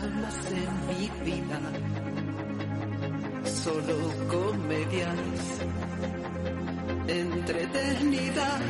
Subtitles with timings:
[0.00, 1.60] dramas en mi vida,
[3.44, 3.96] solo
[4.28, 5.60] comedias
[7.08, 8.62] entretenidas.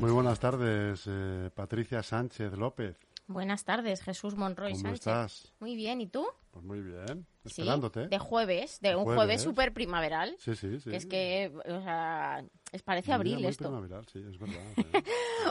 [0.00, 2.96] Muy buenas tardes, eh, Patricia Sánchez López.
[3.26, 5.00] Buenas tardes, Jesús Monroy ¿Cómo Sánchez.
[5.00, 5.52] estás?
[5.60, 6.26] Muy bien, ¿y tú?
[6.50, 8.08] Pues muy bien, Sí, esperándote.
[8.08, 9.42] de jueves, de un Jueves.
[9.42, 10.34] súper primaveral.
[10.38, 10.90] Sí, sí, sí.
[10.90, 12.42] Que es que, o sea,
[12.72, 13.64] es parece abril muy esto.
[13.64, 14.62] primaveral, sí, es verdad.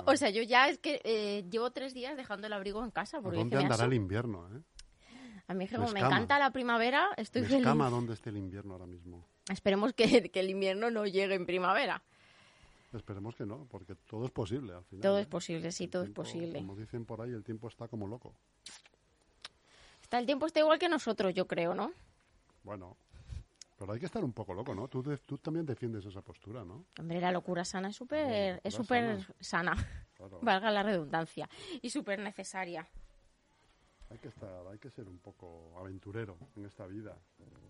[0.06, 3.18] O sea, yo ya es que eh, llevo tres días dejando el abrigo en casa
[3.18, 4.48] ¿A porque dónde "Me andará el invierno?
[4.56, 4.62] Eh?
[5.48, 6.16] a mí como Me me escama.
[6.16, 7.62] encanta la primavera, estoy Me feliz.
[7.62, 9.26] escama dónde esté el invierno ahora mismo.
[9.50, 12.04] Esperemos que, que el invierno no llegue en primavera.
[12.94, 15.02] Esperemos que no, porque todo es posible al final.
[15.04, 15.22] Todo ¿eh?
[15.22, 16.60] es posible, sí, El todo es posible.
[16.60, 18.34] Como dicen por ahí, el tiempo está como loco.
[20.02, 21.92] Está, el tiempo está igual que nosotros, yo creo, ¿no?
[22.64, 22.98] Bueno,
[23.78, 24.88] pero hay que estar un poco loco, ¿no?
[24.88, 26.86] Tú, de- tú también defiendes esa postura, ¿no?
[27.00, 29.76] Hombre, la locura sana es súper es súper sana,
[30.18, 30.40] Claro.
[30.42, 31.48] valga la redundancia,
[31.82, 32.88] y súper necesaria.
[34.10, 37.16] Hay que estar, hay que ser un poco aventurero en esta vida.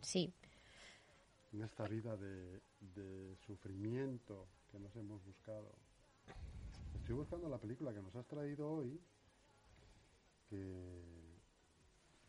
[0.02, 0.34] Sí,
[1.52, 5.72] en esta vida de, de sufrimiento que nos hemos buscado.
[6.96, 9.00] Estoy buscando la película que nos has traído hoy,
[10.50, 11.02] que,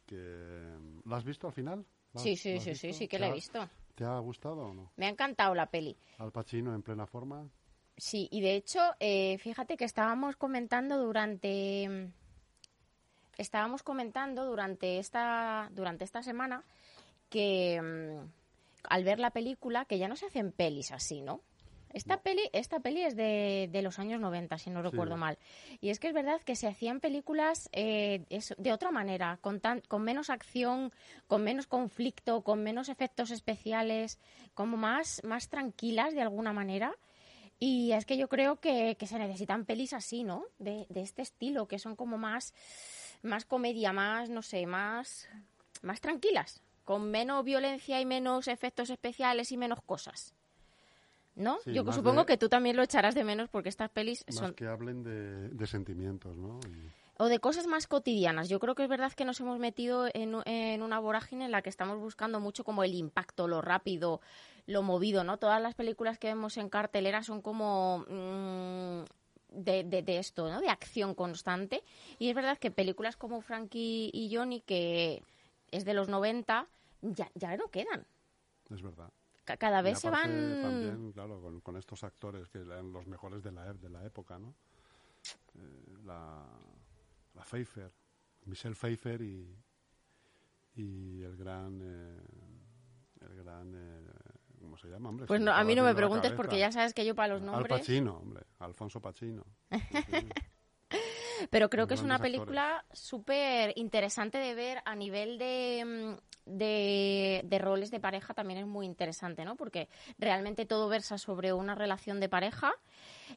[0.06, 1.84] que ¿la has visto al final?
[2.12, 3.68] ¿La- sí, sí, sí, sí, sí que ¿Te la he visto.
[3.94, 4.90] ¿Te ha gustado o no?
[4.96, 5.96] Me ha encantado la peli.
[6.18, 7.48] Al Pacino en plena forma.
[7.96, 12.10] Sí, y de hecho, eh, fíjate que estábamos comentando durante.
[13.36, 16.62] Estábamos comentando durante esta, durante esta semana
[17.30, 18.28] que mm,
[18.84, 21.40] al ver la película, que ya no se hacen pelis así, ¿no?
[21.92, 25.38] Esta peli, esta peli es de, de los años 90, si no recuerdo mal.
[25.80, 28.24] Y es que es verdad que se hacían películas eh,
[28.58, 30.92] de otra manera, con, tan, con menos acción,
[31.26, 34.18] con menos conflicto, con menos efectos especiales,
[34.54, 36.94] como más, más tranquilas de alguna manera.
[37.58, 40.44] Y es que yo creo que, que se necesitan pelis así, ¿no?
[40.58, 42.54] De, de este estilo, que son como más,
[43.22, 45.28] más comedia, más, no sé, más,
[45.82, 50.34] más tranquilas, con menos violencia y menos efectos especiales y menos cosas.
[51.40, 51.58] ¿No?
[51.64, 54.36] Sí, yo supongo de- que tú también lo echarás de menos porque estas pelis Más
[54.36, 56.60] son que hablen de, de sentimientos, ¿no?
[56.68, 56.90] Y-
[57.22, 58.48] o de cosas más cotidianas.
[58.48, 61.60] Yo creo que es verdad que nos hemos metido en, en una vorágine en la
[61.60, 64.20] que estamos buscando mucho como el impacto, lo rápido,
[64.66, 65.36] lo movido, ¿no?
[65.38, 69.04] Todas las películas que vemos en cartelera son como mm,
[69.50, 70.60] de, de- de esto, ¿no?
[70.60, 71.82] De acción constante.
[72.18, 75.22] Y es verdad que películas como Frankie y Johnny, que
[75.70, 76.68] es de los 90,
[77.02, 78.06] ya, ya no quedan.
[78.70, 79.10] es verdad.
[79.44, 80.58] Ca- Cada vez se van...
[80.62, 84.04] También, claro, con, con estos actores que eran los mejores de la, ep- de la
[84.04, 84.54] época, ¿no?
[85.54, 86.46] Eh, la,
[87.34, 87.92] la Pfeiffer,
[88.46, 89.56] Michelle Pfeiffer y,
[90.76, 91.80] y el gran...
[91.82, 92.20] eh,
[93.22, 93.72] el gran...
[93.74, 94.06] eh,
[94.60, 95.26] ¿Cómo se llama, hombre?
[95.26, 97.46] Pues no, a mí no me preguntes porque ya sabes que yo para los Al
[97.46, 97.78] nombres...
[97.80, 98.44] Pacino, hombre.
[98.58, 99.44] Alfonso Pacino.
[101.48, 107.40] Pero creo que es una película súper interesante de ver a nivel de, mm, de,
[107.44, 109.56] de roles de pareja también es muy interesante, ¿no?
[109.56, 112.72] Porque realmente todo versa sobre una relación de pareja.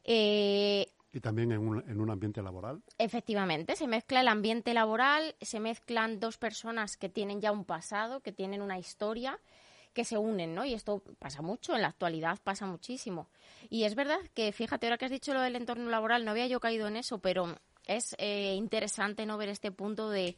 [0.02, 2.82] Eh, Y también en un, en un ambiente laboral.
[2.98, 8.20] efectivamente, se mezcla el ambiente laboral, se mezclan dos personas que tienen ya un pasado,
[8.20, 9.38] que tienen una historia
[9.92, 10.64] que se unen, ¿no?
[10.64, 13.28] Y esto pasa mucho, en la actualidad pasa muchísimo.
[13.70, 16.48] Y es verdad que, fíjate, ahora que has dicho lo del entorno laboral, no había
[16.48, 17.56] yo caído en eso, pero
[17.86, 20.36] es eh, interesante no ver este punto de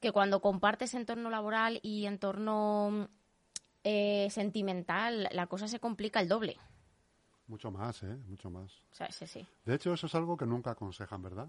[0.00, 3.08] que cuando compartes entorno laboral y entorno
[3.84, 6.58] eh, sentimental, la cosa se complica el doble.
[7.46, 8.16] Mucho más, ¿eh?
[8.26, 8.72] Mucho más.
[8.90, 9.46] O sea, sí, sí.
[9.64, 11.48] De hecho, eso es algo que nunca aconsejan, ¿verdad?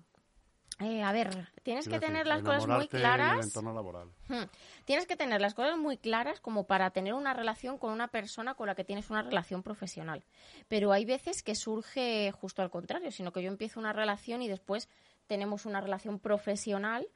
[0.80, 3.40] Eh, a ver, tienes que decir, tener las cosas muy enamorarte En claras.
[3.40, 4.10] el entorno laboral.
[4.28, 4.44] Hmm.
[4.86, 8.54] Tienes que tener las cosas muy claras como para tener una relación con una persona
[8.54, 10.24] con la que tienes una relación profesional.
[10.68, 14.48] Pero hay veces que surge justo al contrario, sino que yo empiezo una relación y
[14.48, 14.88] después
[15.28, 17.08] tenemos una relación profesional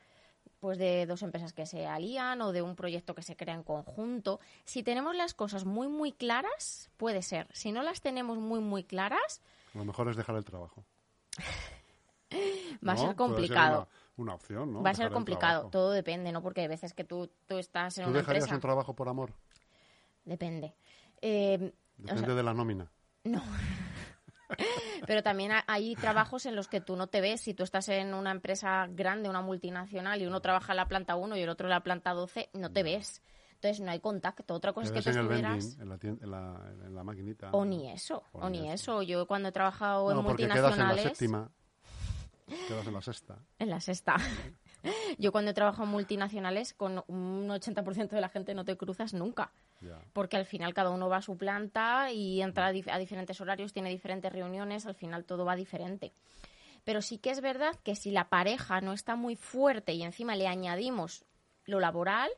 [0.59, 3.63] pues de dos empresas que se alían o de un proyecto que se crea en
[3.63, 4.39] conjunto.
[4.63, 7.47] Si tenemos las cosas muy muy claras, puede ser.
[7.51, 9.41] Si no las tenemos muy muy claras,
[9.73, 10.85] Lo mejor es dejar el trabajo.
[12.87, 13.01] va a ¿No?
[13.07, 13.87] ser complicado.
[14.17, 14.83] una, una opción, ¿no?
[14.83, 16.41] Va a ser complicado, todo depende, ¿no?
[16.43, 18.55] Porque hay veces que tú, tú estás en ¿Tú una dejarías empresa.
[18.55, 19.33] un trabajo por amor?
[20.25, 20.75] Depende.
[21.21, 21.57] Eh,
[21.99, 22.91] o Depende sea, de la nómina.
[23.23, 23.41] No.
[25.07, 27.41] Pero también ha- hay trabajos en los que tú no te ves.
[27.41, 31.15] Si tú estás en una empresa grande, una multinacional, y uno trabaja en la planta
[31.15, 33.21] 1 y el otro en la planta 12, no te ves.
[33.55, 34.55] Entonces no hay contacto.
[34.55, 35.77] Otra cosa Te es que el estuvieras...
[35.79, 37.51] en en la, en la maquinita.
[37.51, 39.03] O ni eso, o, ni eso.
[39.03, 41.17] Yo cuando he trabajado No, en porque quedas en la multinacionales...
[41.17, 41.51] séptima.
[42.67, 43.37] Quedas en la sexta.
[43.59, 44.15] En la sexta.
[45.19, 49.13] Yo cuando he trabajado en multinacionales, con un 80% de la gente no te cruzas
[49.13, 49.51] nunca.
[50.13, 53.73] Porque al final cada uno va a su planta y entra a, a diferentes horarios,
[53.73, 56.11] tiene diferentes reuniones, al final todo va diferente.
[56.83, 60.35] Pero sí que es verdad que si la pareja no está muy fuerte y encima
[60.35, 61.23] le añadimos
[61.65, 62.29] lo laboral,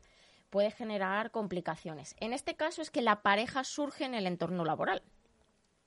[0.50, 2.14] puede generar complicaciones.
[2.20, 5.02] En este caso es que la pareja surge en el entorno laboral.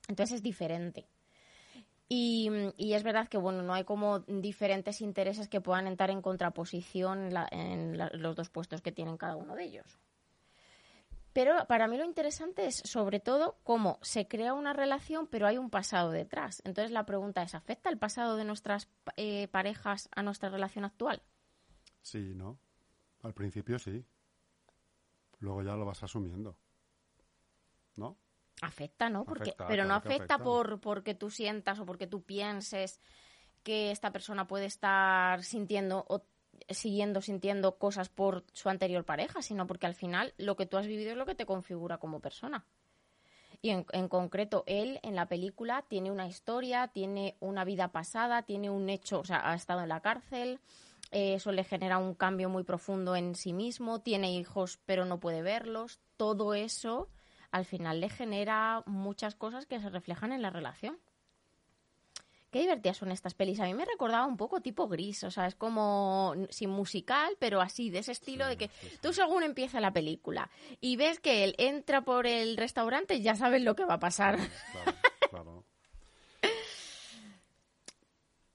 [0.08, 1.06] Entonces es diferente.
[2.10, 6.22] Y, y es verdad que bueno, no hay como diferentes intereses que puedan entrar en
[6.22, 9.98] contraposición en, la- en la- los dos puestos que tienen cada uno de ellos.
[11.38, 15.56] Pero para mí lo interesante es sobre todo cómo se crea una relación, pero hay
[15.56, 16.60] un pasado detrás.
[16.64, 21.22] Entonces la pregunta es, ¿afecta el pasado de nuestras eh, parejas a nuestra relación actual?
[22.02, 22.58] Sí, ¿no?
[23.22, 24.04] Al principio sí.
[25.38, 26.58] Luego ya lo vas asumiendo.
[27.94, 28.18] ¿No?
[28.60, 29.24] Afecta, ¿no?
[29.24, 30.44] Porque, Afecta, pero no claro afecta, afecta.
[30.44, 32.98] por porque tú sientas o porque tú pienses
[33.62, 36.26] que esta persona puede estar sintiendo o
[36.68, 40.86] siguiendo sintiendo cosas por su anterior pareja, sino porque al final lo que tú has
[40.86, 42.64] vivido es lo que te configura como persona.
[43.60, 48.42] Y en, en concreto, él en la película tiene una historia, tiene una vida pasada,
[48.42, 50.60] tiene un hecho, o sea, ha estado en la cárcel,
[51.10, 55.20] eh, eso le genera un cambio muy profundo en sí mismo, tiene hijos pero no
[55.20, 57.08] puede verlos, todo eso
[57.50, 60.98] al final le genera muchas cosas que se reflejan en la relación.
[62.58, 63.60] Qué divertidas son estas pelis.
[63.60, 67.60] A mí me recordaba un poco tipo gris, o sea, es como sin musical, pero
[67.60, 68.68] así, de ese estilo de que
[69.00, 70.50] tú según empieza la película
[70.80, 74.38] y ves que él entra por el restaurante, ya sabes lo que va a pasar.
[74.72, 74.98] Claro,
[75.30, 75.64] claro.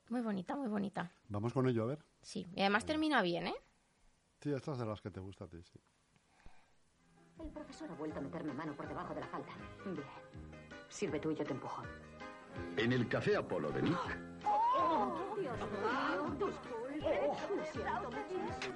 [0.10, 1.10] Muy bonita, muy bonita.
[1.30, 2.06] Vamos con ello, a ver.
[2.22, 3.56] Sí, y además termina bien, ¿eh?
[4.42, 5.80] Sí, estas de las que te gusta a ti, sí.
[7.40, 9.54] El profesor ha vuelto a meterme mano por debajo de la falda.
[9.86, 10.06] Bien.
[10.90, 11.84] Sirve tú y yo te empujo.
[12.78, 14.18] En el café Apolo de Nick,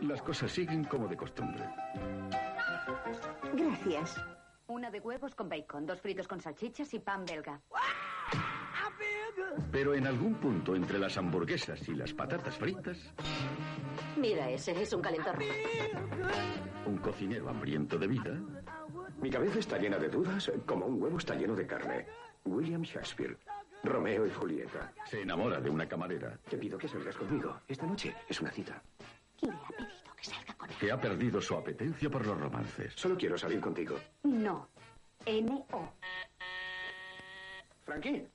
[0.01, 1.63] las cosas siguen como de costumbre.
[3.53, 4.21] Gracias.
[4.67, 7.61] Una de huevos con bacon, dos fritos con salchichas y pan belga.
[9.71, 12.97] Pero en algún punto entre las hamburguesas y las patatas fritas,
[14.17, 15.37] Mira ese, es un calentor.
[16.85, 18.39] un cocinero hambriento de vida
[19.21, 22.05] Mi cabeza está llena de dudas, como un huevo está lleno de carne.
[22.45, 23.37] William Shakespeare,
[23.83, 24.93] Romeo y Julieta.
[25.05, 27.59] se enamora de una camarera Te pido que salgas conmigo.
[27.67, 28.81] Esta noche es una cita.
[29.41, 30.75] Le ha pedido que salga con él.
[30.79, 32.93] que ha perdido su apetencia por los romances.
[32.95, 33.97] Solo quiero salir contigo.
[34.23, 34.67] No.
[35.25, 35.93] N-O.
[37.83, 38.27] Frankie.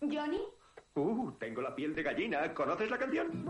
[0.00, 0.40] ¿Johnny?
[0.94, 2.52] Uh, tengo la piel de gallina.
[2.54, 3.46] ¿Conoces la canción?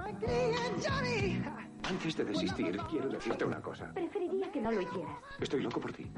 [1.88, 3.92] Antes de desistir, quiero decirte una cosa.
[3.94, 5.16] Preferiría que no lo hicieras.
[5.40, 6.10] Estoy loco por ti.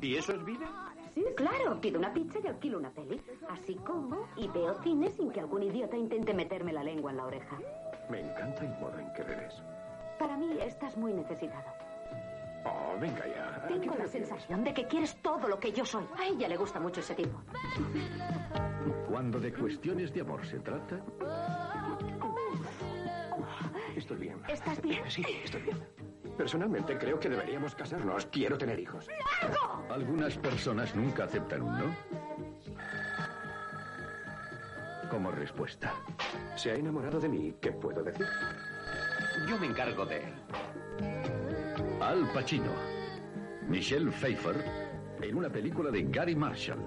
[0.00, 0.87] ¿Y eso es vida?
[1.18, 1.80] Sí, claro.
[1.80, 3.20] Pido una pizza y alquilo una peli.
[3.48, 7.24] Así como y veo cine sin que algún idiota intente meterme la lengua en la
[7.26, 7.58] oreja.
[8.08, 9.62] Me encanta el modo en que bebes.
[10.18, 11.72] Para mí estás muy necesitado.
[12.64, 13.56] Oh, venga ya.
[13.56, 16.04] ¿A qué Tengo te la sensación de que quieres todo lo que yo soy.
[16.16, 17.40] A ella le gusta mucho ese tipo.
[19.08, 21.02] Cuando de cuestiones de amor se trata,
[23.96, 24.40] Estoy bien.
[24.48, 25.02] ¿Estás bien?
[25.10, 26.07] Sí, estoy bien.
[26.38, 28.26] Personalmente creo que deberíamos casarnos.
[28.26, 29.08] Quiero tener hijos.
[29.90, 31.96] algunas personas nunca aceptan un no.
[35.10, 35.92] Como respuesta.
[36.54, 37.54] Se ha enamorado de mí.
[37.60, 38.26] ¿Qué puedo decir?
[39.48, 40.32] Yo me encargo de él.
[42.00, 42.70] Al Pacino,
[43.68, 44.64] Michelle Pfeiffer,
[45.20, 46.78] en una película de Gary Marshall,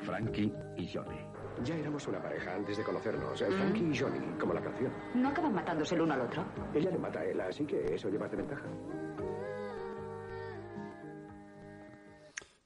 [0.00, 1.27] Frankie y Johnny.
[1.64, 3.38] Ya éramos una pareja antes de conocernos.
[3.40, 4.92] Frankie y Johnny, como la canción.
[5.14, 6.44] ¿No acaban matándose el uno al otro?
[6.74, 8.64] Ella le mata a él, así que eso lleva de ventaja.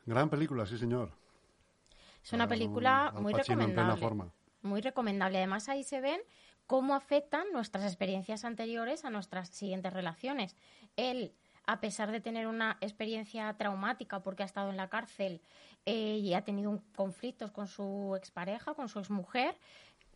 [0.05, 1.11] Gran película, sí, señor.
[2.23, 4.01] Es una Al- película Al muy Pacino en plena recomendable.
[4.01, 4.33] forma.
[4.63, 5.39] Muy recomendable.
[5.39, 6.21] Además, ahí se ven
[6.67, 10.57] cómo afectan nuestras experiencias anteriores a nuestras siguientes relaciones.
[10.97, 11.35] Él,
[11.67, 15.41] a pesar de tener una experiencia traumática porque ha estado en la cárcel
[15.87, 19.57] eh, y ha tenido conflictos con su expareja, con su exmujer,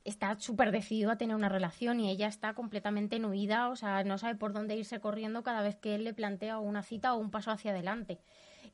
[0.05, 4.05] está súper decidido a tener una relación y ella está completamente en huida, o sea,
[4.05, 7.19] no sabe por dónde irse corriendo cada vez que él le plantea una cita o
[7.19, 8.21] un paso hacia adelante.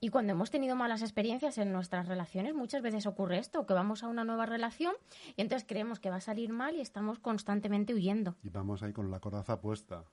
[0.01, 4.03] Y cuando hemos tenido malas experiencias en nuestras relaciones, muchas veces ocurre esto, que vamos
[4.03, 4.95] a una nueva relación
[5.37, 8.37] y entonces creemos que va a salir mal y estamos constantemente huyendo.
[8.43, 10.05] Y vamos ahí con la coraza puesta.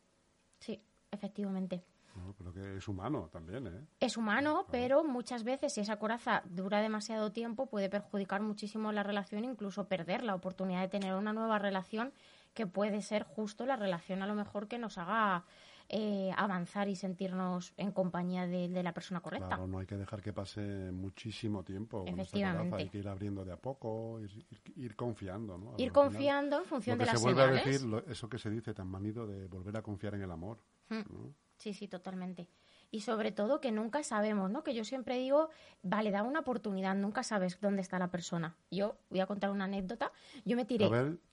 [0.59, 1.83] Sí, efectivamente.
[2.15, 2.33] ¿No?
[2.37, 3.85] Pero que es humano también, ¿eh?
[3.99, 9.03] Es humano, pero muchas veces si esa coraza dura demasiado tiempo puede perjudicar muchísimo la
[9.03, 12.13] relación, incluso perder la oportunidad de tener una nueva relación
[12.53, 15.45] que puede ser justo la relación a lo mejor que nos haga
[15.91, 19.47] eh, avanzar y sentirnos en compañía de, de la persona correcta.
[19.47, 22.05] Claro, no hay que dejar que pase muchísimo tiempo.
[22.05, 22.75] con Efectivamente.
[22.77, 25.71] Hay que ir abriendo de a poco, ir, ir- ir confiando, ¿no?
[25.71, 27.65] Ir final, confiando en función de las se vuelve señales.
[27.65, 30.31] a decir, lo- eso que se dice tan manido de volver a confiar en el
[30.31, 30.59] amor.
[30.89, 30.95] Mm.
[31.09, 31.33] ¿no?
[31.57, 32.47] Sí, sí, totalmente.
[32.91, 34.63] Y sobre todo que nunca sabemos, ¿no?
[34.63, 35.49] Que yo siempre digo,
[35.83, 38.55] vale, da una oportunidad, nunca sabes dónde está la persona.
[38.71, 40.11] Yo voy a contar una anécdota.
[40.45, 40.87] Yo me tiré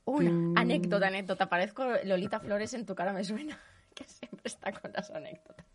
[0.05, 1.49] una anécdota, anécdota.
[1.49, 3.59] Parezco Lolita Flores en tu cara me suena,
[3.97, 5.67] que siempre está con las anécdotas.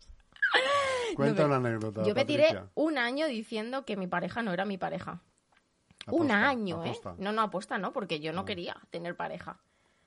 [1.16, 2.02] Cuenta una anécdota.
[2.04, 5.20] Yo me tiré un año diciendo que mi pareja no era mi pareja.
[6.08, 7.10] un año, aposta.
[7.10, 7.14] ¿eh?
[7.18, 8.44] No, no, apuesta, no, porque yo no Ah.
[8.44, 9.60] quería tener pareja.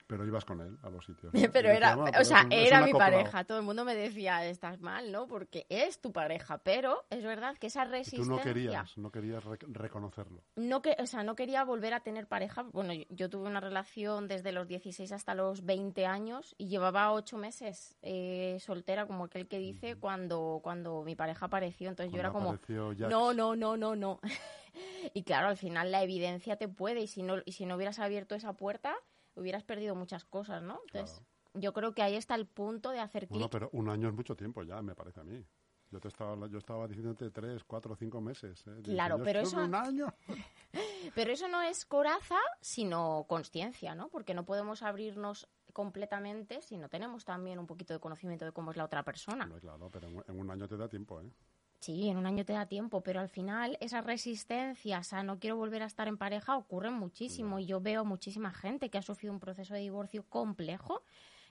[0.08, 1.34] Pero ibas con él a los sitios.
[1.54, 3.12] Pero Y era, decía, "Bueno, o sea, un- era mi acoplado".
[3.18, 3.44] pareja.
[3.46, 5.28] Todo el mundo me decía, estás mal, ¿no?
[5.28, 6.60] Porque es tu pareja.
[6.60, 8.24] Pero es verdad que esa resistencia...
[8.24, 10.44] tú no querías, no querías rec- reconocerlo.
[10.56, 12.62] no que, o sea, no quería volver a tener pareja.
[12.64, 17.12] Bueno, yo, yo tuve una relación desde los 16 hasta los 20 años y llevaba
[17.12, 21.90] ocho meses eh, soltera, como aquel que dice, cuando, cuando mi pareja apareció.
[21.90, 22.70] Entonces yo era como, Jax.
[23.10, 24.20] no, no, no, no, no.
[25.14, 28.00] y claro, al final la evidencia te puede y si no, y si no hubieras
[28.00, 28.96] abierto esa puerta,
[29.36, 30.80] hubieras perdido muchas cosas, ¿no?
[30.88, 31.22] Entonces,
[31.54, 33.52] yo creo que ahí está el punto de hacer Bueno, clic.
[33.52, 35.46] pero un año es mucho tiempo ya, me parece a mí.
[35.92, 38.66] Yo te estaba, yo estaba diciéndote tres, cuatro, cinco meses.
[38.68, 38.82] ¿eh?
[38.84, 40.08] Claro, pero eso- Un año.
[41.14, 44.10] Pero eso no es coraza, sino consciencia, ¿no?
[44.10, 48.72] Porque no podemos abrirnos completamente si no tenemos también un poquito de conocimiento de cómo
[48.72, 49.46] es la otra persona.
[49.46, 51.30] Hombre, claro, pero en un año te da tiempo, ¿eh?
[51.86, 55.56] Sí, en un año te da tiempo, pero al final esas resistencias a no quiero
[55.56, 57.60] volver a estar en pareja ocurren muchísimo.
[57.60, 61.04] Y yo veo muchísima gente que ha sufrido un proceso de divorcio complejo,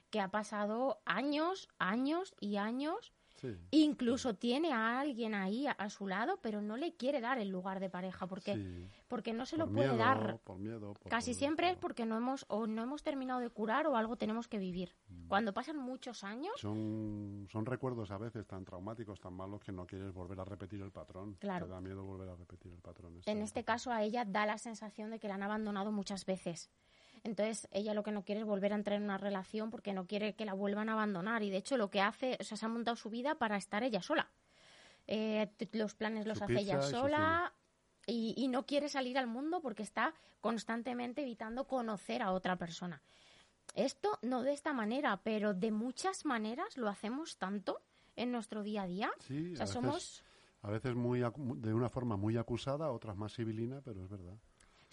[0.09, 3.13] que ha pasado años, años y años
[3.53, 3.59] Sí.
[3.71, 7.49] Incluso tiene a alguien ahí a, a su lado, pero no le quiere dar el
[7.49, 8.87] lugar de pareja porque, sí.
[9.07, 10.39] porque no se Por lo puede miedo, dar.
[10.43, 10.93] Por miedo.
[10.93, 13.95] por Casi todo, siempre es porque no hemos o no hemos terminado de curar o
[13.95, 14.95] algo tenemos que vivir.
[15.09, 15.27] Mm.
[15.27, 19.85] Cuando pasan muchos años, Son, son recuerdos a veces tan traumáticos, tan malos, que no
[19.85, 21.35] quieres volver a repetir el patrón.
[21.39, 21.65] Claro.
[21.65, 23.13] Te da miedo volver a repetir el patrón.
[23.25, 23.43] en ese.
[23.43, 26.69] este caso a ella da la sensación de que la han abandonado muchas veces.
[27.25, 30.05] Entonces ella lo que no quiere es volver a entrar en una relación porque no
[30.05, 32.65] quiere que la vuelvan a abandonar y de hecho lo que hace, o sea, se
[32.65, 34.29] ha montado su vida para estar ella sola.
[35.07, 37.51] Eh, los planes los Su hace ella sola
[38.05, 43.01] y, y no quiere salir al mundo porque está constantemente evitando conocer a otra persona.
[43.73, 47.81] Esto no de esta manera, pero de muchas maneras lo hacemos tanto
[48.15, 49.11] en nuestro día a día.
[49.21, 50.23] Sí, o sea, a veces, somos
[50.61, 54.37] a veces muy, de una forma muy acusada, otras más civilina, pero es verdad.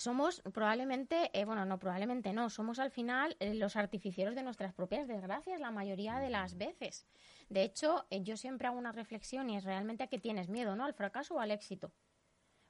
[0.02, 4.74] Somos probablemente, eh, bueno, no, probablemente no, somos al final eh, los artificieros de nuestras
[4.74, 7.06] propias desgracias la mayoría de las veces.
[7.48, 10.74] De hecho, eh, yo siempre hago una reflexión y es realmente a qué tienes miedo,
[10.74, 10.84] ¿no?
[10.84, 11.92] ¿Al fracaso o al éxito?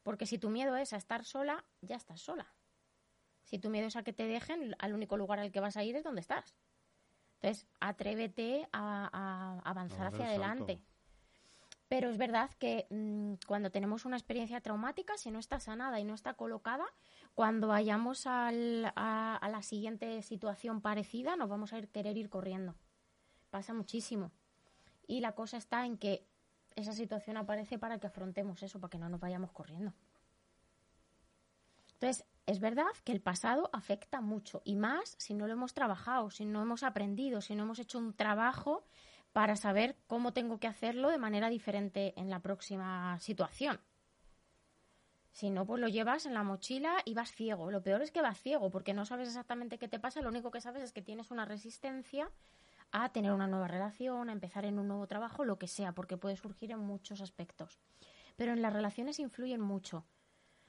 [0.02, 2.52] Porque si tu miedo es a estar sola, ya estás sola.
[3.44, 5.84] Si tu miedo es a que te dejen, al único lugar al que vas a
[5.84, 6.54] ir es donde estás.
[7.40, 10.24] Entonces, atrévete a, a avanzar hacia salto.
[10.24, 10.82] adelante.
[11.92, 16.04] Pero es verdad que mm, cuando tenemos una experiencia traumática, si no está sanada y
[16.04, 16.86] no está colocada,
[17.34, 22.74] cuando vayamos al- a, la siguiente situación parecida, nos vamos a querer ir corriendo.
[23.50, 24.30] Pasa muchísimo.
[25.06, 26.26] Y la cosa está en que
[26.76, 29.92] esa situación aparece para que afrontemos eso, para que no nos vayamos corriendo.
[31.94, 36.30] Entonces, es verdad que el pasado afecta mucho, y más si no lo hemos trabajado,
[36.30, 38.84] si no hemos aprendido, si no hemos hecho un trabajo
[39.32, 43.80] para saber cómo tengo que hacerlo de manera diferente en la próxima situación.
[45.42, 47.72] Si no, pues lo llevas en la mochila y vas ciego.
[47.72, 50.22] Lo peor es que vas ciego porque no sabes exactamente qué te pasa.
[50.22, 52.30] Lo único que sabes es que tienes una resistencia
[52.92, 56.16] a tener una nueva relación, a empezar en un nuevo trabajo, lo que sea, porque
[56.16, 57.80] puede surgir en muchos aspectos.
[58.36, 60.04] Pero en las relaciones influyen mucho.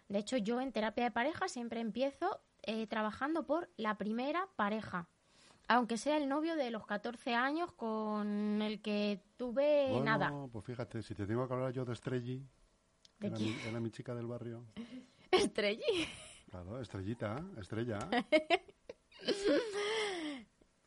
[0.09, 5.07] De hecho, yo en terapia de pareja siempre empiezo eh, trabajando por la primera pareja.
[5.67, 10.33] Aunque sea el novio de los 14 años con el que tuve bueno, nada.
[10.51, 12.62] pues fíjate, si te tengo que hablar yo de Estrelli, ¿De
[13.27, 14.65] era, mi, era mi chica del barrio.
[15.31, 16.07] Estrelli.
[16.49, 17.99] Claro, Estrellita, Estrella.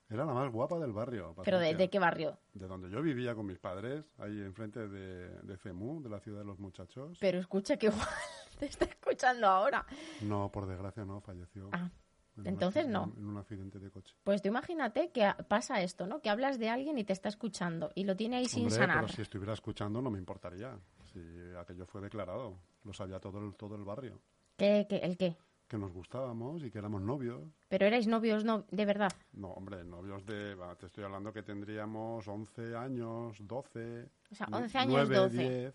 [0.09, 1.35] Era la más guapa del barrio.
[1.45, 2.39] ¿Pero de, qué barrio?
[2.55, 6.39] De donde yo vivía con mis padres, ahí enfrente de, de FEMU, de la ciudad
[6.39, 7.19] de los muchachos.
[7.21, 8.07] Pero escucha que igual
[8.61, 9.85] te está escuchando ahora.
[10.21, 11.71] No, por desgracia no, falleció.
[11.73, 11.91] Ah,
[12.37, 13.13] En entonces no.
[13.17, 14.15] En un accidente de coche.
[14.25, 16.21] Pues tú imagínate que pasa esto, ¿no?
[16.21, 18.97] Que hablas de alguien y te está escuchando y lo tiene ahí sin Hombre, sanar.
[19.01, 20.79] pero si estuviera escuchando no me importaría.
[21.13, 21.21] Si
[21.59, 24.21] aquello fue declarado, lo sabía todo el, todo el barrio.
[24.57, 25.37] ¿Qué, qué, ¿El qué?
[25.67, 27.43] Que nos gustábamos y que éramos novios.
[27.69, 29.11] Pero erais novios no, de verdad.
[29.33, 30.55] No, hombre, novios de...
[30.55, 34.09] va, te estoy hablando que tendríamos 11 años, 12...
[34.31, 35.37] O sea, nu- 11 años, 9, 12.
[35.37, 35.75] 10,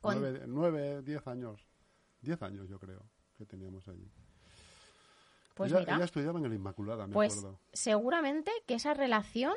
[0.00, 1.66] Con- 9, 9, 10 años.
[2.20, 3.02] 10 años yo creo
[3.36, 4.08] que teníamos allí.
[5.54, 7.58] Pues ella, mira, ella estudiaba en el Inmaculada, me pues acuerdo.
[7.72, 9.54] seguramente que esa relación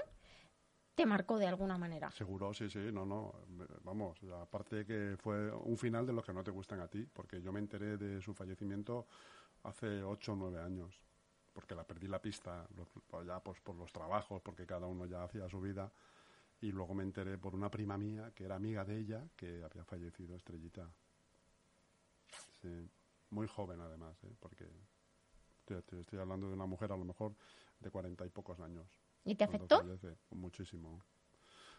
[0.96, 2.12] te marcó de alguna manera.
[2.12, 3.34] Seguro, sí, sí, no, no.
[3.50, 6.88] me- Vamos, aparte de que fue un final de los que no te gustan a
[6.88, 9.08] ti, porque yo me enteré de su fallecimiento
[9.64, 11.02] hace ocho o nueve años,
[11.54, 12.68] porque la perdí la pista,
[13.08, 15.92] pues ya pues por los trabajos, porque cada uno ya hacía su vida,
[16.62, 19.84] y luego me enteré por una prima mía, que era amiga de ella, que había
[19.84, 20.90] fallecido Estrellita.
[22.62, 22.90] Sí,
[23.32, 24.34] muy joven además, ¿eh?
[24.40, 24.66] porque
[25.66, 27.34] te, te estoy hablando de una mujer a lo mejor
[27.80, 28.88] de cuarenta y pocos años.
[29.26, 29.80] ¿Y te afectó?
[29.80, 30.16] fallece.
[30.32, 31.02] Muchísimo.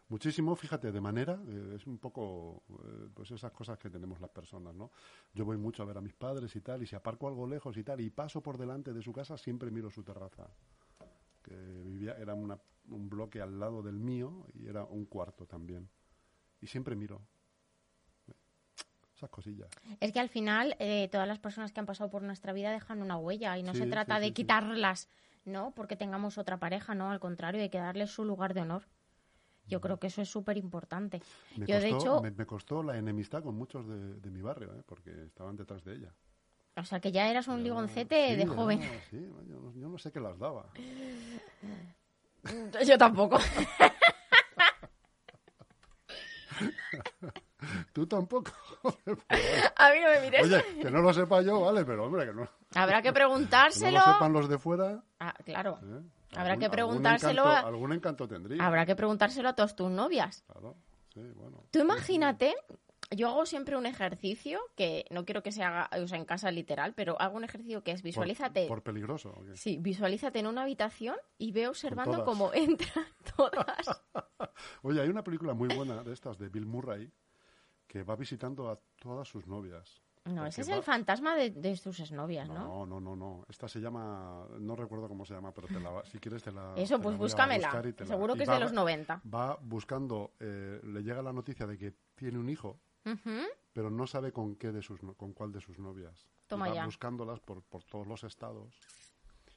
[0.09, 4.31] Muchísimo, fíjate, de manera, eh, es un poco, eh, pues esas cosas que tenemos las
[4.31, 4.93] personas, ¿no?
[5.35, 7.77] Yo voy mucho a ver a mis padres y tal, y si aparco algo lejos
[7.77, 10.49] y tal, y paso por delante de su casa, siempre miro su terraza.
[11.43, 15.89] Que vivía, era una- un bloque al lado del mío y era un cuarto también.
[16.61, 17.21] Y siempre miro.
[19.17, 19.71] Esas cosillas.
[20.01, 23.01] Es que al final eh, todas las personas que han pasado por nuestra vida dejan
[23.01, 25.09] una huella y no Sí, se trata sí, de sí, quitarlas,
[25.47, 25.73] ¿no?
[25.75, 27.11] Porque tengamos otra pareja, ¿no?
[27.11, 28.87] Al contrario, hay que darles su lugar de honor.
[29.69, 31.23] Yo creo que eso es súper importante.
[31.57, 34.83] Yo, de hecho, me, me costó la enemistad con muchos de, de mi barrio, ¿eh?
[34.87, 36.15] porque estaban detrás de ella.
[36.77, 38.81] o sea, que ya eras un ligoncete sí, de joven.
[39.11, 39.17] sí,
[39.49, 40.71] yo, no, yo no sé qué las daba.
[42.87, 43.39] Yo tampoco.
[47.97, 48.53] Tú tampoco.
[48.83, 49.09] Pues,
[49.77, 50.43] A mí no me mires.
[50.45, 53.15] Oye, que no lo sepa yo, vale, pero hombre, que no, que Habrá que no
[53.15, 53.99] preguntárselo.
[53.99, 55.03] lo sepan los de fuera.
[55.19, 55.79] Ah, claro.
[55.83, 56.03] ¿eh?
[56.37, 58.63] Habrá que algún preguntárselo encanto- a- Algún encanto tendría.
[58.67, 60.45] Habrá que preguntárselo a todas tus novias.
[60.53, 60.77] Claro,
[61.15, 61.63] sí, bueno.
[61.71, 62.55] Tú imagínate,
[63.13, 66.51] yo hago siempre un ejercicio que no quiero que se haga o sea, en casa
[66.51, 68.67] literal, pero hago un ejercicio que es visualízate.
[68.67, 69.31] Por, peligroso.
[69.31, 69.57] ¿o qué?
[69.57, 74.03] Sí, visualízate en una habitación y ve observando cómo entran todas.
[74.83, 77.11] Oye, hay una película muy buena de estas, de Bill Murray,
[77.87, 80.03] que va visitando a todas sus novias.
[80.25, 82.85] No, ese es va- el fantasma de, de tus exnovias, ¿no?
[82.85, 83.47] No, no, no, no.
[83.49, 86.51] Esta se llama, no recuerdo cómo se llama, pero te la, va- si quieres te
[86.51, 86.75] la.
[86.77, 87.69] Eso, te pues la búscamela.
[87.85, 89.23] y la- Seguro y que es va- de los 90.
[89.33, 92.81] Va buscando, eh, le llega la noticia de que tiene un hijo,
[93.73, 96.27] pero no sabe con qué de sus, con cuál de sus novias.
[96.47, 96.85] Y Toma va ya.
[96.87, 98.81] buscándolas por, por todos los estados.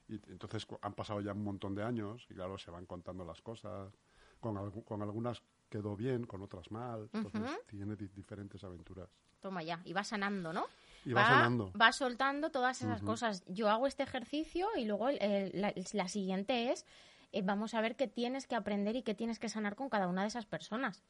[0.08, 3.42] Y entonces han pasado ya un montón de años y claro, se van contando las
[3.42, 3.92] cosas.
[4.40, 7.10] Con, con algunas quedó bien, con otras mal.
[7.14, 7.60] Entonces Ujú.
[7.68, 9.10] tiene di- diferentes aventuras.
[9.40, 10.66] Toma ya, y va sanando, ¿no?
[11.06, 11.72] Y va sanando.
[11.80, 13.06] va soltando todas esas Ujú.
[13.12, 13.44] cosas.
[13.48, 16.86] Yo hago este ejercicio y luego el- la, la siguiente es,
[17.32, 20.08] eh, vamos a ver qué tienes que aprender y qué tienes que sanar con cada
[20.08, 21.04] una de esas personas.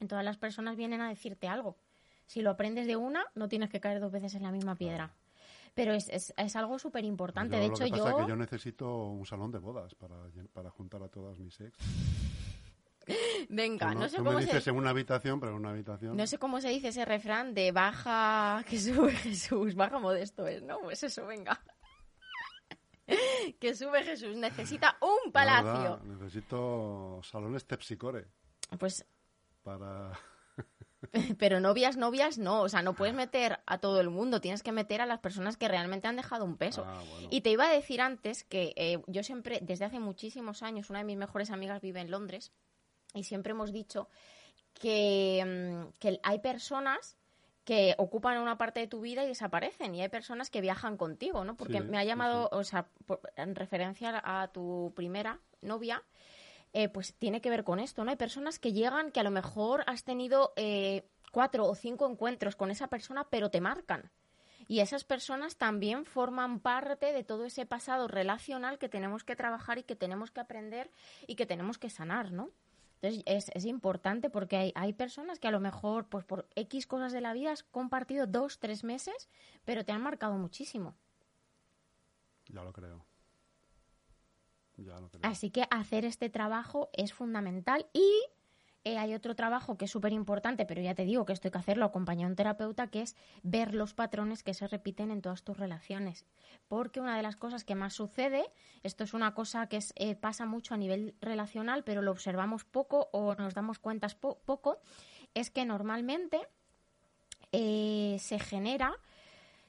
[0.00, 1.76] En todas las personas vienen a decirte algo.
[2.26, 5.10] Si lo aprendes de una, no tienes que caer dos veces en la misma piedra.
[5.74, 7.56] Pero es, es, es algo súper importante.
[7.56, 8.18] De lo hecho, que pasa yo...
[8.18, 10.16] es que yo necesito un salón de bodas para,
[10.52, 11.76] para juntar a todas mis ex.
[13.48, 14.70] Venga, no, sé tú cómo me dices se...
[14.70, 16.16] en una habitación, pero en una habitación.
[16.16, 20.62] No sé cómo se dice ese refrán de baja que sube Jesús, baja modesto es,
[20.62, 20.80] ¿no?
[20.80, 21.60] Pues eso, venga.
[23.60, 25.98] que sube Jesús, necesita un La palacio.
[25.98, 28.26] verdad, necesito salones tepsicore
[28.78, 29.06] Pues,
[29.62, 30.12] para...
[31.38, 34.72] pero novias, novias no, o sea, no puedes meter a todo el mundo, tienes que
[34.72, 36.84] meter a las personas que realmente han dejado un peso.
[36.86, 37.28] Ah, bueno.
[37.30, 40.98] Y te iba a decir antes que eh, yo siempre, desde hace muchísimos años, una
[40.98, 42.52] de mis mejores amigas vive en Londres
[43.14, 44.08] y siempre hemos dicho
[44.74, 47.16] que, mm, que hay personas
[47.64, 51.44] que ocupan una parte de tu vida y desaparecen y hay personas que viajan contigo,
[51.44, 51.54] ¿no?
[51.56, 56.02] Porque Sí, me ha sí, llamado, o sea, por- en referencia a tu primera novia,
[56.72, 58.10] eh, pues tiene que ver con esto, ¿no?
[58.10, 62.56] Hay personas que llegan que a lo mejor has tenido eh, cuatro o cinco encuentros
[62.56, 64.10] con esa persona, pero te marcan.
[64.66, 69.78] Y esas personas también forman parte de todo ese pasado relacional que tenemos que trabajar
[69.78, 70.90] y que tenemos que aprender
[71.26, 72.50] y que tenemos que sanar, ¿no?
[73.00, 76.86] Entonces es, es importante porque hay, hay personas que a lo mejor, pues por X
[76.86, 79.28] cosas de la vida has compartido dos, tres meses,
[79.64, 80.96] pero te han marcado muchísimo.
[82.48, 83.04] Ya lo creo.
[84.76, 85.20] Ya lo creo.
[85.22, 88.10] Así que hacer este trabajo es fundamental y
[88.92, 91.52] eh, hay otro trabajo que es súper importante, pero ya te digo que esto hay
[91.52, 95.20] que hacerlo acompañado de un terapeuta, que es ver los patrones que se repiten en
[95.22, 96.24] todas tus relaciones.
[96.68, 98.44] Porque una de las cosas que más sucede,
[98.82, 103.08] esto es una cosa que eh, pasa mucho a nivel relacional, pero lo observamos poco
[103.12, 104.78] o nos damos cuentas po- poco,
[105.34, 106.40] es que normalmente
[107.52, 108.94] eh, se genera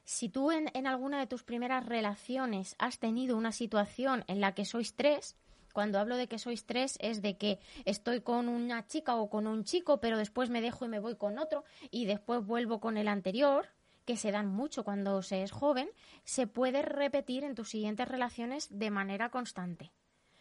[0.06, 4.66] si tú en alguna de tus primeras relaciones has tenido una situación en la que
[4.66, 5.36] sois tres,
[5.74, 9.48] cuando hablo de que sois tres es de que estoy con una chica o con
[9.48, 12.98] un chico, pero después me dejo y me voy con otro y después vuelvo con
[12.98, 13.68] el anterior,
[14.06, 15.90] que se dan mucho cuando se es joven,
[16.24, 19.92] se puede repetir en tus siguientes relaciones de manera constante.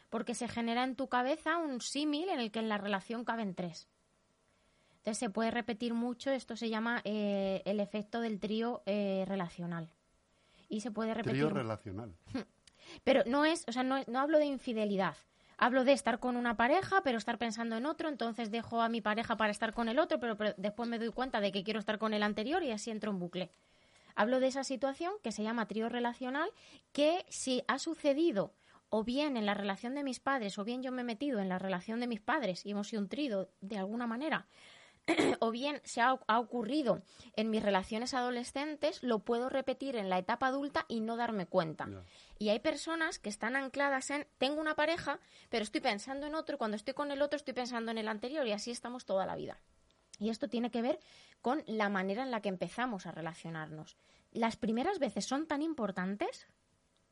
[0.09, 3.55] Porque se genera en tu cabeza un símil en el que en la relación caben
[3.55, 3.88] tres.
[4.99, 9.93] Entonces se puede repetir mucho, esto se llama eh, el efecto del trío eh, relacional.
[10.69, 11.33] Y se puede repetir.
[11.33, 12.14] Trío relacional.
[13.05, 15.16] Pero no es, o sea, no, no hablo de infidelidad.
[15.57, 19.01] Hablo de estar con una pareja, pero estar pensando en otro, entonces dejo a mi
[19.01, 21.81] pareja para estar con el otro, pero, pero después me doy cuenta de que quiero
[21.81, 23.51] estar con el anterior y así entro en bucle.
[24.14, 26.51] Hablo de esa situación que se llama trío relacional,
[26.92, 28.53] que si ha sucedido
[28.88, 31.48] o bien en la relación de mis padres, o bien yo me he metido en
[31.48, 34.46] la relación de mis padres y hemos sido un trío de alguna manera,
[35.40, 37.03] o bien se ha, ha ocurrido
[37.37, 41.88] en mis relaciones adolescentes, lo puedo repetir en la etapa adulta y no darme cuenta.
[42.38, 45.18] Y hay personas que están ancladas en, tengo una pareja,
[45.49, 48.09] pero estoy pensando en otro, y cuando estoy con el otro estoy pensando en el
[48.09, 49.59] anterior, y así estamos toda la vida.
[50.18, 50.99] Y esto tiene que ver
[51.40, 53.97] con la manera en la que empezamos a relacionarnos.
[54.33, 56.49] Las primeras veces son tan importantes,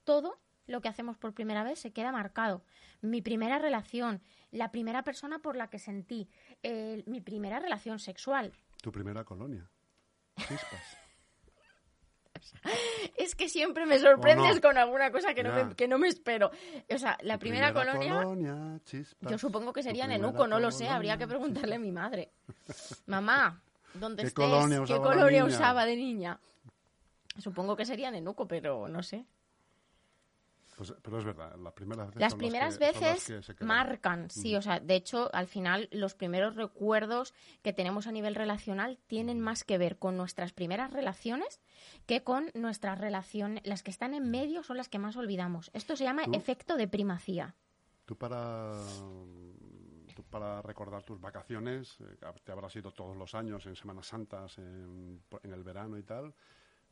[0.04, 2.62] todo lo que hacemos por primera vez se queda marcado.
[3.00, 6.28] Mi primera relación, la primera persona por la que sentí,
[6.62, 8.52] el- mi primera relación sexual.
[8.82, 9.68] Tu primera colonia.
[10.36, 10.98] Chispas.
[13.16, 16.50] Es que siempre me sorprendes con alguna cosa que no, me, que no me espero.
[16.94, 19.30] O sea, la primera, colonia, chispas.
[19.30, 22.30] yo supongo que sería Nenuco, no lo sé, habría que preguntarle a mi madre.
[23.06, 23.62] Mamá,
[23.94, 24.44] ¿dónde ¿Qué estés?
[24.44, 26.38] colonia ¿Qué colonia usaba de niña?
[27.38, 29.24] Supongo que sería Nenuco, pero no sé.
[30.76, 34.54] Pues, pero es verdad, las primeras veces Las primeras que- las veces que marcan, sí,
[34.54, 34.58] Mm.
[34.58, 39.40] o sea, de hecho, al final los primeros recuerdos que tenemos a nivel relacional tienen
[39.40, 41.60] más que ver con nuestras primeras relaciones
[42.04, 45.70] que con nuestras relaciones, las que están en medio son las que más olvidamos.
[45.72, 46.34] Esto se llama ¿Tú?
[46.34, 47.54] efecto de primacía.
[48.04, 48.78] Tú para,
[50.14, 54.58] tú para recordar tus vacaciones, eh, te habrás ido todos los años en Semanas Santas,
[54.58, 56.34] en, en el verano y tal.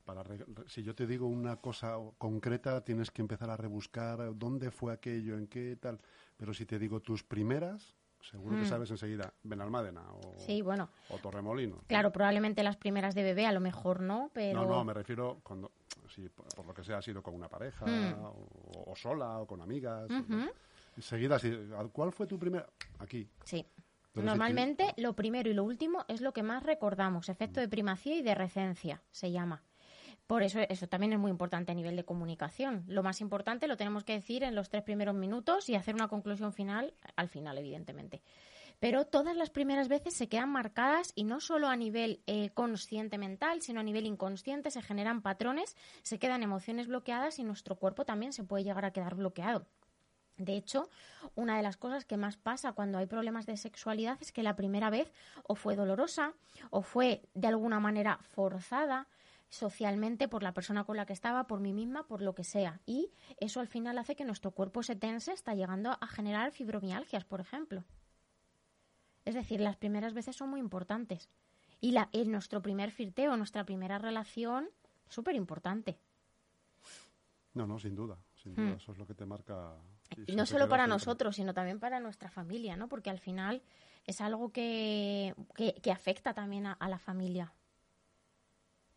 [0.04, 4.70] Para re- si yo te digo una cosa concreta, tienes que empezar a rebuscar dónde
[4.70, 5.98] fue aquello, en qué tal.
[6.36, 8.66] Pero si te digo tus primeras, seguro que Mm.
[8.66, 11.82] sabes enseguida Benalmádena o, Sí, bueno, o Torremolino.
[11.86, 15.40] claro, probablemente las primeras de bebé a lo mejor no, pero No, no, me refiero
[15.42, 15.72] cuando,
[16.14, 18.24] si por, lo que sea, has ido con una pareja Mm.
[18.24, 20.10] o, o sola o con amigas.
[20.96, 21.50] Enseguida, si,
[21.92, 22.68] ¿cuál fue tu primera?
[22.98, 23.26] Aquí.
[23.44, 23.66] sí.
[24.12, 27.66] Pero si Normalmente lo primero y lo último es lo que más recordamos, efecto de
[27.68, 29.64] primacía y de recencia se llama.
[30.26, 32.84] Por eso eso también es muy importante a nivel de comunicación.
[32.86, 36.08] Lo más importante lo tenemos que decir en los tres primeros minutos y hacer una
[36.08, 38.22] conclusión final al final, evidentemente.
[38.80, 43.18] Pero todas las primeras veces se quedan marcadas y no solo a nivel eh, consciente
[43.18, 48.04] mental, sino a nivel inconsciente se generan patrones, se quedan emociones bloqueadas y nuestro cuerpo
[48.04, 49.66] también se puede llegar a quedar bloqueado.
[50.36, 50.88] De hecho,
[51.36, 54.56] una de las cosas que más pasa cuando hay problemas de sexualidad es que la
[54.56, 55.12] primera vez
[55.44, 56.34] o fue dolorosa
[56.70, 59.06] o fue de alguna manera forzada
[59.48, 62.80] socialmente por la persona con la que estaba, por mí misma, por lo que sea.
[62.86, 67.24] Y eso al final hace que nuestro cuerpo se tense, está llegando a generar fibromialgias,
[67.24, 67.84] por ejemplo.
[69.24, 71.28] Es decir, las primeras veces son muy importantes.
[71.80, 74.68] Y la, en nuestro primer firteo, nuestra primera relación,
[75.08, 75.98] súper importante.
[77.54, 78.18] No, no, sin duda.
[78.34, 78.56] Sin Hmm.
[78.66, 79.74] duda, eso es lo que te marca.
[80.26, 82.88] y no solo para nosotros, sino también para nuestra familia, ¿no?
[82.88, 83.62] Porque al final
[84.06, 87.52] es algo que, que, que afecta también a, a la familia.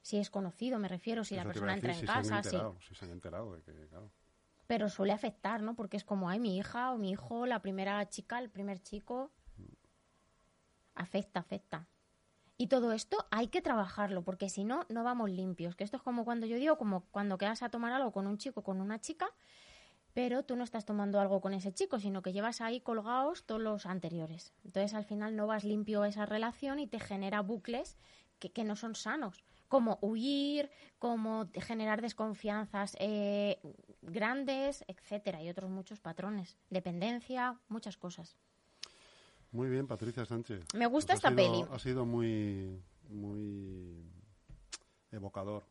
[0.08, 2.56] Si es conocido, me refiero, si la Eso persona entra en si casa, sí.
[2.56, 4.10] enterado, si se han enterado de que, claro.
[4.66, 5.76] Pero suele afectar, ¿no?
[5.76, 9.34] Porque es como, ay, mi hija o mi hijo, la primera chica, el primer chico.
[10.96, 11.90] Afecta, afecta.
[12.56, 15.76] Y todo esto hay que trabajarlo, porque si no, no vamos limpios.
[15.76, 18.38] Que esto es como cuando yo digo, como cuando quedas a tomar algo con un
[18.38, 19.28] chico, con una chica,
[20.14, 23.62] pero tú no estás tomando algo con ese chico, sino que llevas ahí colgados todos
[23.62, 24.54] los anteriores.
[24.64, 27.98] Entonces al final no vas limpio a esa relación y te genera bucles
[28.40, 33.60] que, que no son sanos, como huir, como generar desconfianzas eh,
[34.02, 38.38] grandes, etcétera, y otros muchos patrones, dependencia, muchas cosas.
[39.52, 40.64] Muy bien, Patricia Sánchez.
[40.74, 41.66] Me gusta Pues esta sido- peli.
[41.72, 44.04] Ha sido muy, muy
[45.12, 45.64] evocador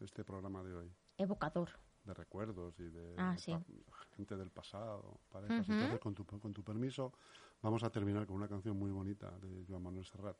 [0.00, 1.70] este programa de hoy, Evocador.
[2.04, 3.52] de recuerdos y de, Ah, de sí.
[3.52, 3.64] pa-
[4.16, 5.60] gente del pasado, parejas.
[5.68, 5.72] Ujú.
[5.72, 7.12] Entonces, con tu, con tu permiso,
[7.62, 10.36] vamos a terminar con una canción muy bonita de Joan Manuel Serrat.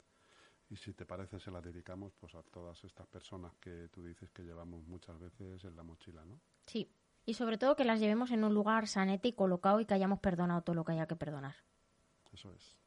[0.70, 4.30] Y si te parece, se la dedicamos pues a todas estas personas que tú dices
[4.30, 6.38] que llevamos muchas veces en la mochila, ¿no?
[6.66, 6.90] Sí.
[7.24, 10.20] Y sobre todo que las llevemos en un lugar sanete y colocado y que hayamos
[10.20, 11.56] perdonado todo lo que haya que perdonar.
[12.32, 12.78] Eso es.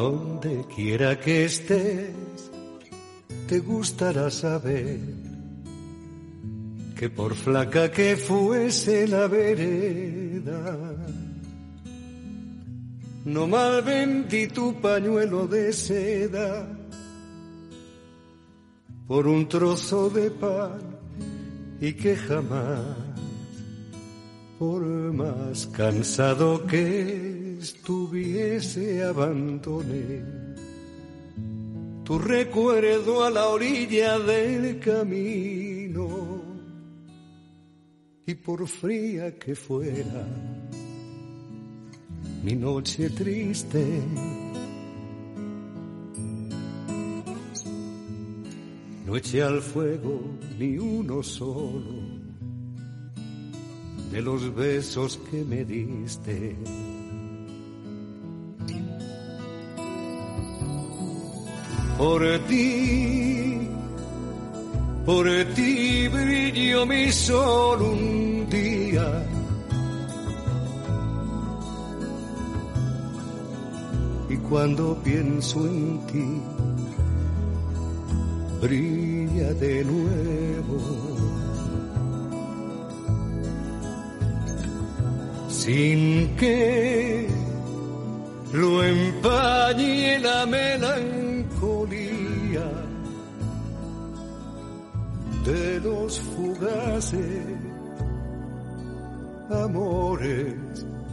[0.00, 2.14] Donde quiera que estés,
[3.46, 4.98] te gustará saber
[6.98, 10.96] que por flaca que fuese la vereda,
[13.26, 16.66] no mal vendí tu pañuelo de seda
[19.06, 20.80] por un trozo de pan
[21.78, 22.96] y que jamás,
[24.58, 24.80] por
[25.12, 27.29] más cansado que
[27.60, 30.22] estuviese, abandoné
[32.04, 36.42] tu recuerdo a la orilla del camino
[38.26, 40.26] y por fría que fuera
[42.42, 43.84] mi noche triste.
[49.06, 50.20] No eché al fuego
[50.58, 52.20] ni uno solo
[54.10, 56.56] de los besos que me diste.
[62.00, 63.68] Por ti,
[65.04, 69.06] por ti brilló mi sol un día.
[74.30, 76.42] Y cuando pienso en ti,
[78.62, 80.78] brilla de nuevo.
[85.50, 87.28] Sin que
[88.54, 91.19] lo empañe la melancolía
[95.50, 97.44] de los fugaces
[99.50, 100.54] amores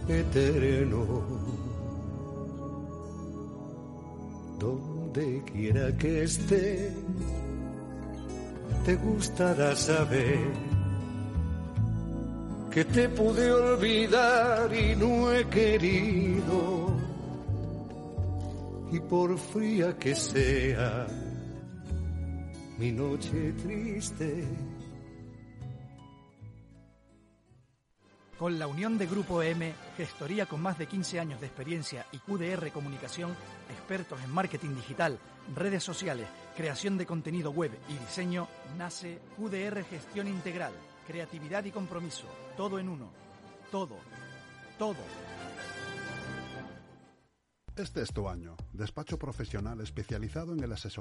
[0.07, 1.23] eternos.
[4.59, 6.91] Donde quiera que esté,
[8.85, 10.39] te gustará saber
[12.71, 16.95] que te pude olvidar y no he querido.
[18.91, 21.07] Y por fría que sea
[22.77, 24.47] mi noche triste,
[28.37, 32.19] Con la unión de Grupo M, gestoría con más de 15 años de experiencia y
[32.19, 33.35] QDR Comunicación,
[33.71, 35.17] expertos en marketing digital,
[35.55, 40.73] redes sociales, creación de contenido web y diseño, nace QDR Gestión Integral,
[41.07, 43.09] creatividad y compromiso, todo en uno.
[43.71, 43.97] Todo,
[44.77, 44.97] todo.
[47.75, 48.55] Este es tu año.
[48.71, 50.97] Despacho profesional especializado en el asesoramiento